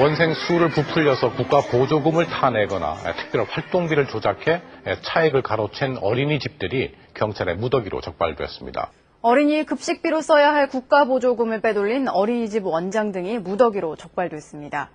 원생 0.00 0.32
수를 0.34 0.70
부풀려서 0.70 1.32
국가 1.32 1.60
보조금을 1.60 2.26
타내거나 2.26 2.94
특별한 2.94 3.48
활동비를 3.50 4.06
조작해 4.06 4.62
차익을 5.02 5.42
가로챈 5.42 5.98
어린이집들이 6.00 6.92
경찰의 7.14 7.56
무더기로 7.56 8.00
적발되었습니다. 8.00 8.92
어린이 9.22 9.64
급식비로 9.64 10.20
써야 10.20 10.54
할 10.54 10.68
국가 10.68 11.04
보조금을 11.04 11.60
빼돌린 11.60 12.06
어린이집 12.06 12.64
원장 12.64 13.10
등이 13.10 13.38
무더기로 13.38 13.96
적발됐습니다. 13.96 14.90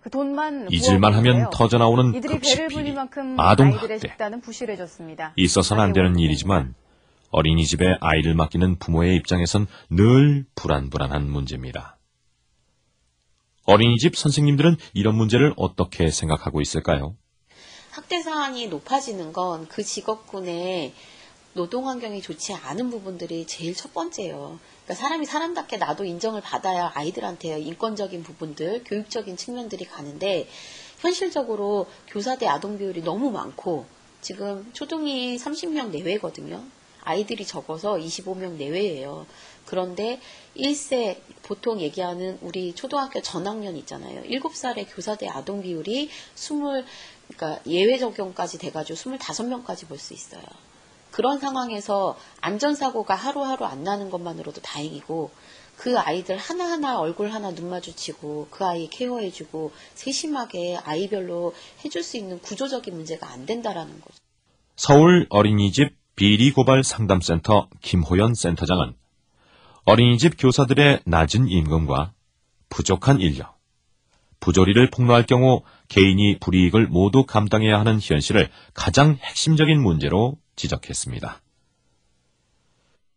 그 0.00 0.08
돈만 0.08 0.68
잊을만 0.70 1.12
하면 1.14 1.50
터져나오는 1.50 2.18
급식비, 2.18 2.74
불릴 2.74 2.94
만큼 2.94 3.36
아동 3.38 3.66
아이들의 3.66 3.96
학대. 3.96 4.08
식단은 4.08 4.40
부실해졌습니다. 4.40 5.32
있어서는 5.36 5.82
안 5.82 5.92
되는 5.92 6.18
일이지만 6.18 6.74
어린이집에 7.30 7.98
아이를 8.00 8.34
맡기는 8.34 8.78
부모의 8.78 9.16
입장에선 9.16 9.66
늘 9.90 10.46
불안불안한 10.54 11.28
문제입니다. 11.28 11.95
어린이집 13.66 14.16
선생님들은 14.16 14.76
이런 14.94 15.16
문제를 15.16 15.52
어떻게 15.56 16.10
생각하고 16.10 16.60
있을까요? 16.60 17.16
학대 17.90 18.20
사안이 18.22 18.68
높아지는 18.68 19.32
건 19.32 19.66
그 19.68 19.82
직업군의 19.82 20.92
노동 21.54 21.88
환경이 21.88 22.20
좋지 22.20 22.52
않은 22.52 22.90
부분들이 22.90 23.46
제일 23.46 23.74
첫 23.74 23.94
번째예요. 23.94 24.58
그러니까 24.84 24.94
사람이 24.94 25.24
사람답게 25.24 25.78
나도 25.78 26.04
인정을 26.04 26.42
받아야 26.42 26.92
아이들한테 26.94 27.58
인권적인 27.60 28.22
부분들, 28.22 28.84
교육적인 28.84 29.36
측면들이 29.38 29.86
가는데 29.86 30.48
현실적으로 30.98 31.86
교사대 32.08 32.46
아동 32.46 32.76
비율이 32.76 33.02
너무 33.02 33.30
많고 33.30 33.86
지금 34.20 34.68
초등이 34.74 35.38
30명 35.38 35.88
내외거든요. 35.90 36.62
아이들이 37.02 37.46
적어서 37.46 37.94
25명 37.94 38.56
내외예요. 38.58 39.26
그런데 39.66 40.20
1세 40.56 41.18
보통 41.42 41.80
얘기하는 41.80 42.38
우리 42.40 42.74
초등학교 42.74 43.20
전학년 43.20 43.76
있잖아요. 43.76 44.22
7살의 44.22 44.86
교사대 44.88 45.28
아동 45.28 45.62
비율이 45.62 46.08
20 46.34 46.84
그러니까 47.28 47.60
예외 47.66 47.98
적용까지 47.98 48.58
돼 48.58 48.70
가지고 48.70 48.98
25명까지 48.98 49.88
볼 49.88 49.98
수 49.98 50.14
있어요. 50.14 50.42
그런 51.10 51.38
상황에서 51.38 52.16
안전사고가 52.40 53.14
하루하루 53.14 53.64
안 53.64 53.82
나는 53.82 54.10
것만으로도 54.10 54.60
다행이고 54.60 55.30
그 55.76 55.98
아이들 55.98 56.36
하나하나 56.36 56.98
얼굴 56.98 57.30
하나 57.30 57.54
눈 57.54 57.70
마주치고 57.70 58.48
그 58.50 58.64
아이 58.64 58.88
케어해주고 58.88 59.72
세심하게 59.94 60.78
아이별로 60.84 61.54
해줄 61.84 62.02
수 62.02 62.16
있는 62.16 62.38
구조적인 62.40 62.94
문제가 62.94 63.30
안 63.30 63.46
된다라는 63.46 64.00
거죠. 64.00 64.18
서울 64.76 65.26
어린이집 65.30 65.96
비리 66.16 66.50
고발 66.50 66.82
상담센터 66.84 67.68
김호연 67.82 68.34
센터장은 68.34 68.94
어린이집 69.88 70.34
교사들의 70.36 71.02
낮은 71.04 71.48
임금과 71.48 72.12
부족한 72.68 73.20
인력, 73.20 73.56
부조리를 74.40 74.90
폭로할 74.90 75.24
경우 75.26 75.62
개인이 75.86 76.40
불이익을 76.40 76.88
모두 76.88 77.24
감당해야 77.24 77.78
하는 77.78 78.00
현실을 78.02 78.50
가장 78.74 79.16
핵심적인 79.22 79.80
문제로 79.80 80.38
지적했습니다. 80.56 81.40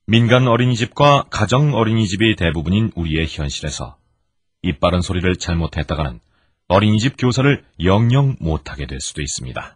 민간 0.06 0.48
어린이집과 0.48 1.26
가정 1.32 1.74
어린이집이 1.74 2.36
대부분인 2.36 2.92
우리의 2.94 3.26
현실에서 3.28 3.98
입 4.62 4.80
바른 4.80 5.02
소리를 5.02 5.36
잘못했다가는 5.38 6.20
어린이집 6.68 7.16
교사를 7.18 7.66
영영 7.84 8.36
못하게 8.40 8.86
될 8.86 9.02
수도 9.02 9.24
있습니다. 9.24 9.76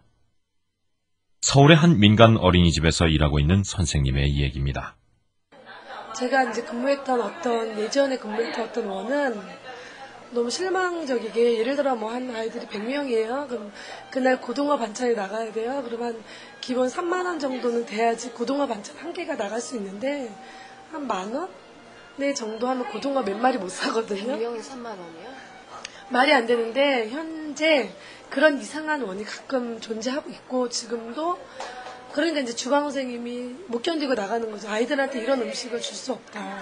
서울의 1.41 1.75
한 1.75 1.97
민간 1.97 2.37
어린이집에서 2.37 3.07
일하고 3.07 3.39
있는 3.39 3.63
선생님의 3.63 4.29
이야기입니다. 4.29 4.95
제가 6.17 6.43
이제 6.45 6.61
근무했던 6.63 7.21
어떤 7.21 7.77
예전에 7.79 8.17
근무했던 8.17 8.65
어떤 8.65 8.85
원은 8.85 9.41
너무 10.31 10.49
실망적이게 10.49 11.59
예를 11.59 11.75
들어 11.75 11.95
뭐 11.95 12.11
한 12.11 12.33
아이들이 12.35 12.65
100명이에요. 12.67 13.47
그럼 13.47 13.71
그날 14.09 14.41
고등어 14.41 14.77
반찬이 14.77 15.13
나가야 15.13 15.51
돼요. 15.51 15.81
그러면 15.85 16.21
기본 16.61 16.87
3만 16.87 17.25
원 17.25 17.39
정도는 17.39 17.85
돼야지 17.85 18.31
고등어 18.31 18.67
반찬 18.67 18.95
한 18.97 19.13
개가 19.13 19.37
나갈 19.37 19.61
수 19.61 19.75
있는데 19.77 20.33
한 20.91 21.07
만 21.07 21.33
원? 21.33 21.49
네 22.15 22.33
정도 22.33 22.67
하면 22.67 22.87
고등어 22.91 23.23
몇 23.23 23.35
마리 23.37 23.57
못 23.57 23.69
사거든요. 23.69 24.37
100명에 24.37 24.59
3만 24.61 24.85
원이요? 24.85 25.33
말이 26.09 26.31
안 26.33 26.45
되는데 26.45 27.09
현재 27.09 27.91
그런 28.29 28.59
이상한 28.59 29.01
원이 29.01 29.23
가끔 29.23 29.79
존재하고 29.79 30.29
있고 30.29 30.69
지금도 30.69 31.37
그러니까 32.13 32.41
이제 32.41 32.55
주방 32.55 32.83
선생님이 32.83 33.55
못 33.67 33.81
견디고 33.81 34.13
나가는 34.13 34.49
거죠. 34.51 34.69
아이들한테 34.69 35.19
이런 35.19 35.41
음식을 35.41 35.81
줄 35.81 35.95
수 35.95 36.13
없다. 36.13 36.59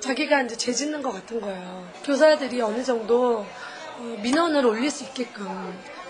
자기가 0.00 0.42
이제 0.42 0.56
죄 0.56 0.72
짓는 0.72 1.02
것 1.02 1.12
같은 1.12 1.40
거예요. 1.40 1.88
교사들이 2.04 2.60
어느 2.62 2.82
정도 2.82 3.44
어, 3.98 4.18
민원을 4.22 4.66
올릴 4.66 4.90
수 4.90 5.04
있게끔. 5.04 5.46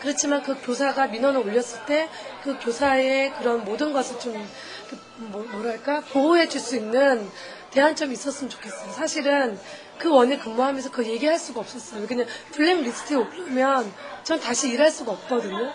그렇지만 0.00 0.42
그 0.42 0.54
교사가 0.62 1.08
민원을 1.08 1.40
올렸을 1.40 1.84
때 1.86 2.08
그 2.46 2.56
교사의 2.60 3.32
그런 3.34 3.64
모든 3.64 3.92
것을 3.92 4.20
좀그 4.20 4.96
뭐, 5.16 5.42
뭐랄까 5.50 6.00
보호해 6.12 6.48
줄 6.48 6.60
수 6.60 6.76
있는 6.76 7.28
대안점이 7.72 8.12
있었으면 8.12 8.48
좋겠어요. 8.50 8.92
사실은 8.92 9.58
그 9.98 10.08
원에 10.10 10.38
근무하면서 10.38 10.92
그 10.92 11.04
얘기할 11.04 11.38
수가 11.40 11.58
없었어요. 11.60 12.06
그냥 12.06 12.26
블랙리스트에 12.52 13.16
오르면 13.16 13.92
전 14.22 14.38
다시 14.38 14.68
일할 14.70 14.90
수가 14.92 15.10
없거든요. 15.12 15.72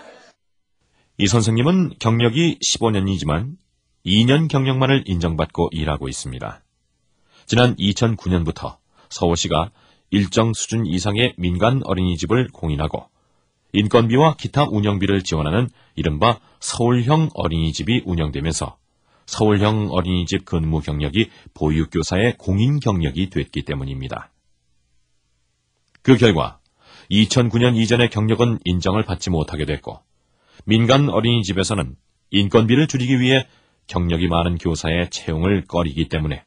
이 1.22 1.28
선생님은 1.28 2.00
경력이 2.00 2.58
15년이지만 2.58 3.56
2년 4.04 4.48
경력만을 4.48 5.04
인정받고 5.06 5.70
일하고 5.72 6.10
있습니다. 6.10 6.64
지난 7.46 7.76
2009년부터 7.76 8.78
서울시가 9.12 9.70
일정 10.10 10.52
수준 10.54 10.88
이상의 10.88 11.36
민간 11.38 11.82
어린이집을 11.84 12.48
공인하고 12.52 13.06
인건비와 13.72 14.34
기타 14.38 14.64
운영비를 14.64 15.22
지원하는 15.22 15.70
이른바 15.94 16.40
서울형 16.60 17.30
어린이집이 17.36 18.02
운영되면서 18.04 18.78
서울형 19.28 19.90
어린이집 19.92 20.44
근무 20.44 20.80
경력이 20.80 21.30
보육교사의 21.54 22.40
공인 22.40 22.80
경력이 22.80 23.30
됐기 23.30 23.62
때문입니다. 23.62 24.32
그 26.02 26.18
결과 26.18 26.58
2009년 27.12 27.78
이전의 27.78 28.10
경력은 28.10 28.58
인정을 28.66 29.06
받지 29.06 29.30
못하게 29.30 29.66
됐고 29.66 30.00
민간 30.66 31.10
어린이집에서는 31.10 31.96
인건비를 32.32 32.88
줄이기 32.88 33.20
위해 33.20 33.48
경력이 33.88 34.28
많은 34.28 34.58
교사의 34.58 35.10
채용을 35.10 35.66
꺼리기 35.66 36.08
때문에 36.08 36.44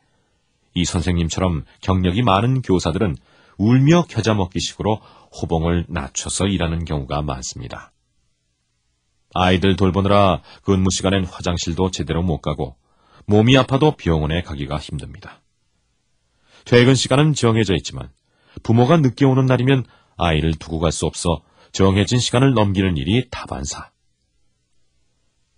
이 0.74 0.84
선생님처럼 0.84 1.64
경력이 1.82 2.22
많은 2.22 2.62
교사들은 2.62 3.16
울며 3.58 4.04
겨자 4.08 4.34
먹기식으로 4.34 5.00
호봉을 5.40 5.86
낮춰서 5.88 6.46
일하는 6.46 6.84
경우가 6.84 7.22
많습니다. 7.22 7.92
아이들 9.34 9.76
돌보느라 9.76 10.42
근무 10.62 10.88
시간엔 10.90 11.24
화장실도 11.24 11.90
제대로 11.90 12.22
못 12.22 12.40
가고 12.40 12.76
몸이 13.26 13.56
아파도 13.56 13.96
병원에 13.96 14.42
가기가 14.42 14.78
힘듭니다. 14.78 15.40
퇴근 16.64 16.94
시간은 16.94 17.34
정해져 17.34 17.74
있지만 17.74 18.10
부모가 18.62 18.96
늦게 18.96 19.24
오는 19.24 19.46
날이면 19.46 19.84
아이를 20.16 20.54
두고 20.54 20.78
갈 20.78 20.92
수 20.92 21.06
없어 21.06 21.42
정해진 21.72 22.18
시간을 22.18 22.54
넘기는 22.54 22.96
일이 22.96 23.28
다반사. 23.30 23.93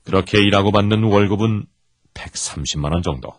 그렇게 0.07 0.39
일하고 0.41 0.71
받는 0.71 1.03
월급은 1.03 1.67
130만 2.15 2.93
원 2.93 3.03
정도. 3.03 3.35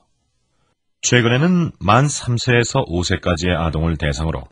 최근에는 1.01 1.71
만 1.79 2.05
3세에서 2.05 2.85
5세까지의 2.89 3.57
아동을 3.57 3.95
대상으로 3.95 4.43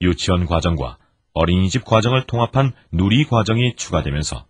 유치원 0.00 0.46
과정과 0.46 0.96
어린이집 1.34 1.84
과정을 1.84 2.26
통합한 2.26 2.72
누리 2.90 3.24
과정이 3.24 3.76
추가되면서 3.76 4.46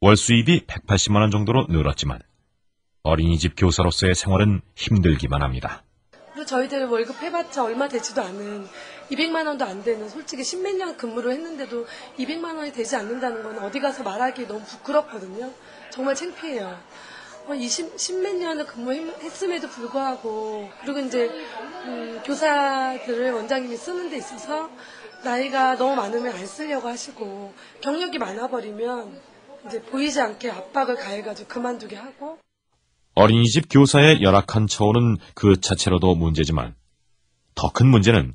월 0.00 0.16
수입이 0.16 0.66
180만 0.66 1.20
원 1.20 1.30
정도로 1.30 1.66
늘었지만 1.68 2.18
어린이집 3.04 3.54
교사로서의 3.56 4.16
생활은 4.16 4.60
힘들기만 4.74 5.42
합니다. 5.42 5.84
저희들 6.46 6.86
월급 6.86 7.20
해봤자 7.22 7.64
얼마 7.64 7.88
되지도 7.88 8.22
않은 8.22 8.66
200만 9.10 9.46
원도 9.46 9.64
안 9.64 9.82
되는 9.84 10.08
솔직히 10.08 10.42
십몇 10.42 10.76
년 10.76 10.96
근무를 10.96 11.32
했는데도 11.32 11.86
200만 12.18 12.56
원이 12.56 12.72
되지 12.72 12.96
않는다는 12.96 13.42
건 13.42 13.58
어디 13.58 13.80
가서 13.80 14.02
말하기 14.02 14.46
너무 14.46 14.62
부끄럽거든요. 14.64 15.52
정말 15.90 16.14
창피해요. 16.14 16.78
20, 17.54 17.98
십몇 17.98 18.36
년을 18.36 18.66
근무했음에도 18.66 19.68
불구하고 19.68 20.68
그리고 20.80 20.98
이제 20.98 21.30
음, 21.84 22.20
교사들을 22.24 23.32
원장님이 23.32 23.76
쓰는 23.76 24.10
데 24.10 24.16
있어서 24.16 24.68
나이가 25.22 25.76
너무 25.76 25.94
많으면 25.94 26.32
안 26.34 26.46
쓰려고 26.46 26.88
하시고 26.88 27.54
경력이 27.80 28.18
많아버리면 28.18 29.20
이제 29.66 29.80
보이지 29.82 30.20
않게 30.20 30.50
압박을 30.50 30.96
가해가지고 30.96 31.48
그만두게 31.48 31.96
하고 31.96 32.38
어린이집 33.16 33.64
교사의 33.70 34.20
열악한 34.22 34.66
처우는 34.66 35.16
그 35.34 35.58
자체로도 35.58 36.14
문제지만 36.16 36.74
더 37.54 37.70
큰 37.70 37.86
문제는 37.88 38.34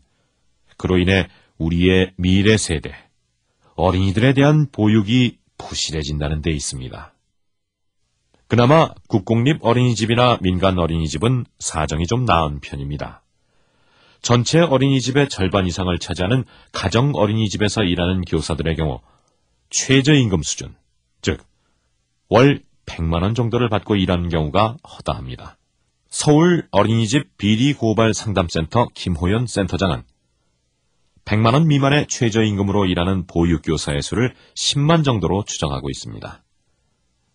그로 0.75 0.97
인해 0.97 1.27
우리의 1.59 2.13
미래 2.17 2.57
세대, 2.57 2.91
어린이들에 3.75 4.33
대한 4.33 4.67
보육이 4.71 5.37
부실해진다는 5.59 6.41
데 6.41 6.49
있습니다. 6.49 7.13
그나마 8.47 8.89
국공립 9.07 9.59
어린이집이나 9.61 10.39
민간 10.41 10.79
어린이집은 10.79 11.45
사정이 11.59 12.07
좀 12.07 12.25
나은 12.25 12.59
편입니다. 12.59 13.21
전체 14.23 14.59
어린이집의 14.61 15.29
절반 15.29 15.67
이상을 15.67 15.95
차지하는 15.99 16.43
가정 16.71 17.11
어린이집에서 17.13 17.83
일하는 17.83 18.21
교사들의 18.21 18.75
경우 18.75 18.99
최저임금 19.69 20.41
수준, 20.41 20.73
즉, 21.21 21.43
월 22.29 22.63
100만원 22.91 23.35
정도를 23.35 23.69
받고 23.69 23.95
일하는 23.95 24.29
경우가 24.29 24.77
허다합니다. 24.83 25.57
서울 26.09 26.67
어린이집 26.71 27.37
비리 27.37 27.73
고발 27.73 28.13
상담센터 28.13 28.87
김호연 28.93 29.47
센터장은 29.47 30.03
100만원 31.23 31.67
미만의 31.67 32.07
최저임금으로 32.07 32.85
일하는 32.85 33.25
보육교사의 33.27 34.01
수를 34.01 34.33
10만 34.55 35.05
정도로 35.05 35.45
추정하고 35.45 35.89
있습니다. 35.89 36.43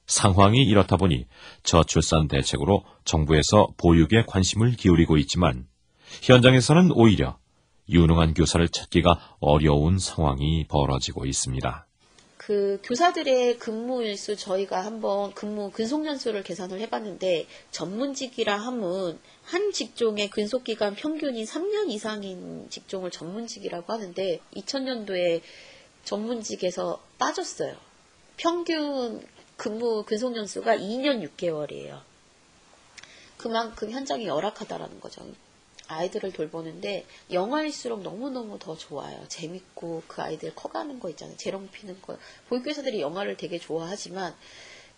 상황이 0.06 0.62
이렇다 0.62 0.96
보니 0.96 1.26
저출산 1.62 2.28
대책으로 2.28 2.84
정부에서 3.04 3.68
보육에 3.78 4.24
관심을 4.26 4.72
기울이고 4.72 5.16
있지만 5.18 5.66
현장에서는 6.22 6.90
오히려 6.92 7.38
유능한 7.88 8.34
교사를 8.34 8.68
찾기가 8.68 9.36
어려운 9.40 9.98
상황이 9.98 10.66
벌어지고 10.68 11.24
있습니다. 11.24 11.86
그 12.46 12.78
교사들의 12.84 13.58
근무 13.58 14.04
일수 14.04 14.36
저희가 14.36 14.84
한번 14.84 15.34
근무 15.34 15.72
근속 15.72 16.06
연수를 16.06 16.44
계산을 16.44 16.78
해봤는데 16.78 17.48
전문직이라 17.72 18.56
함은 18.56 19.18
한 19.42 19.72
직종의 19.72 20.30
근속 20.30 20.62
기간 20.62 20.94
평균이 20.94 21.42
3년 21.42 21.90
이상인 21.90 22.70
직종을 22.70 23.10
전문직이라고 23.10 23.92
하는데 23.92 24.40
2000년도에 24.54 25.40
전문직에서 26.04 27.02
빠졌어요. 27.18 27.74
평균 28.36 29.26
근무 29.56 30.04
근속 30.04 30.36
연수가 30.36 30.76
2년 30.76 31.28
6개월이에요. 31.28 32.00
그만큼 33.38 33.90
현장이 33.90 34.28
열악하다라는 34.28 35.00
거죠. 35.00 35.26
아이들을 35.88 36.32
돌보는데 36.32 37.06
영화일수록 37.30 38.02
너무너무 38.02 38.58
더 38.58 38.76
좋아요. 38.76 39.24
재밌고 39.28 40.02
그 40.06 40.22
아이들 40.22 40.54
커가는 40.54 40.98
거 41.00 41.10
있잖아요. 41.10 41.36
재롱 41.36 41.68
피는 41.70 42.02
거. 42.02 42.16
보육교사들이 42.48 43.00
영화를 43.00 43.36
되게 43.36 43.58
좋아하지만 43.58 44.34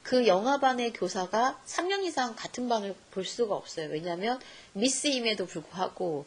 그 0.03 0.27
영화반의 0.27 0.92
교사가 0.92 1.61
3년 1.66 2.05
이상 2.05 2.35
같은 2.35 2.68
반을 2.68 2.94
볼 3.11 3.24
수가 3.24 3.55
없어요. 3.55 3.88
왜냐하면 3.90 4.40
미스임에도 4.72 5.46
불구하고 5.46 6.24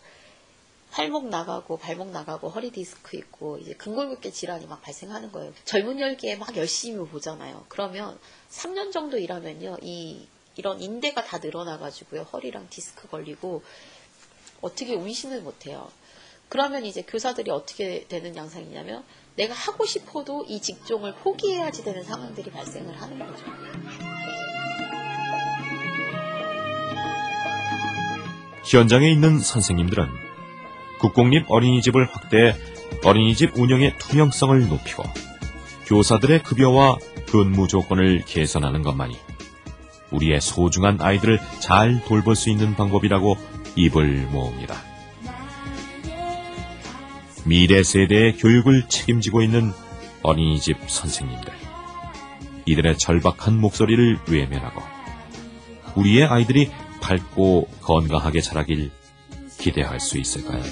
팔목 0.92 1.30
나가고 1.30 1.78
발목 1.78 2.12
나가고 2.12 2.50
허리 2.50 2.70
디스크 2.70 3.16
있고 3.18 3.58
이제 3.58 3.74
근골격계 3.74 4.32
질환이 4.32 4.68
막 4.68 4.82
발생하는 4.82 5.32
거예요. 5.32 5.54
젊은 5.64 6.00
열기에 6.00 6.36
막 6.36 6.56
열심히 6.58 7.08
보잖아요. 7.08 7.66
그러면 7.70 8.20
3년 8.50 8.92
정도 8.92 9.18
일하면요. 9.18 9.78
이 9.82 10.28
이런 10.58 10.82
인대가 10.82 11.24
다 11.24 11.38
늘어나가지고요. 11.38 12.24
허리랑 12.24 12.68
디스크 12.70 13.08
걸리고 13.08 13.64
어떻게 14.62 14.96
운신을 14.96 15.42
못해요. 15.42 15.90
그러면 16.50 16.86
이제 16.86 17.02
교사들이 17.02 17.50
어떻게 17.50 18.06
되는 18.08 18.36
양상이냐면 18.36 19.04
내가 19.36 19.54
하고 19.54 19.86
싶어도 19.86 20.44
이 20.48 20.62
직종을 20.62 21.16
포기해야지 21.16 21.84
되는 21.84 22.04
상황들이 22.04 22.52
발생을 22.52 23.02
하는 23.02 23.20
거죠. 23.20 23.46
현장에 28.70 29.10
있는 29.10 29.40
선생님들은 29.40 30.08
국공립 31.00 31.46
어린이집을 31.50 32.06
확대해 32.14 32.54
어린이집 33.04 33.58
운영의 33.58 33.98
투명성을 33.98 34.68
높이고 34.68 35.04
교사들의 35.88 36.44
급여와 36.44 36.98
근무 37.28 37.68
조건을 37.68 38.24
개선하는 38.26 38.84
것만이 38.84 39.18
우리의 40.12 40.42
소중한 40.42 41.02
아이들을 41.02 41.40
잘 41.60 42.04
돌볼 42.06 42.36
수 42.36 42.50
있는 42.50 42.76
방법이라고 42.76 43.36
입을 43.76 44.28
모읍니다. 44.32 44.76
미래 47.46 47.84
세대의 47.84 48.38
교육을 48.38 48.88
책임지고 48.88 49.42
있는 49.42 49.72
어린이집 50.22 50.78
선생님들. 50.88 51.52
이들의 52.66 52.98
절박한 52.98 53.60
목소리를 53.60 54.20
외면하고 54.30 54.82
우리의 55.96 56.26
아이들이 56.26 56.70
밝고 57.02 57.68
건강하게 57.82 58.42
자라길 58.42 58.92
기대할 59.58 60.00
수 60.00 60.18
있을까요? 60.20 60.64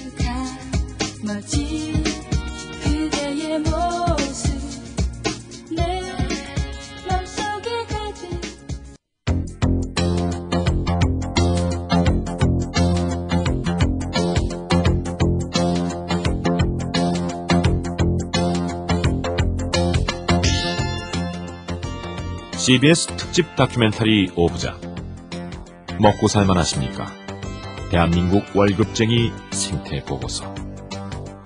CBS 22.60 23.06
특집 23.16 23.56
다큐멘터리 23.56 24.32
오브자 24.36 24.78
먹고 25.98 26.28
살만 26.28 26.58
하십니까? 26.58 27.06
대한민국 27.90 28.44
월급쟁이 28.54 29.32
생태 29.50 30.04
보고서 30.04 30.54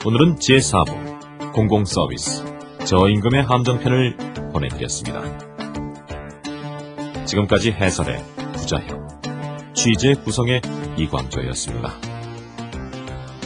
오늘은 0.05 0.39
제4부 0.39 1.53
공공서비스 1.53 2.43
저임금의 2.85 3.45
함정편을 3.45 4.17
보내드렸습니다. 4.53 5.23
지금까지 7.27 7.71
해설의 7.71 8.21
부자형 8.55 9.07
취재 9.73 10.15
구성의 10.15 10.63
이광조였습니다. 10.97 11.93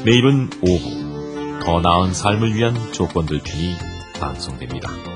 내일은 0.07 0.48
오후 0.62 1.61
더 1.62 1.83
나은 1.83 2.14
삶을 2.14 2.54
위한 2.54 2.74
조건들 2.94 3.42
편이 3.44 3.74
방송됩니다. 4.18 5.08